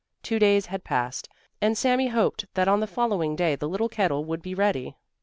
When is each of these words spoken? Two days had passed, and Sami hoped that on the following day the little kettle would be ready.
Two 0.23 0.39
days 0.39 0.65
had 0.65 0.83
passed, 0.83 1.29
and 1.61 1.77
Sami 1.77 2.07
hoped 2.07 2.47
that 2.55 2.67
on 2.67 2.79
the 2.79 2.87
following 2.87 3.35
day 3.35 3.55
the 3.55 3.69
little 3.69 3.87
kettle 3.87 4.25
would 4.25 4.41
be 4.41 4.55
ready. 4.55 4.95